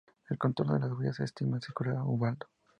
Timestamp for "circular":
1.61-1.93